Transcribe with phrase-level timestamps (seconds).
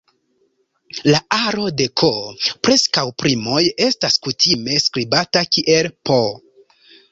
[1.09, 3.61] La aro de "k"-preskaŭ primoj
[3.91, 6.21] estas kutime skribata kiel "P".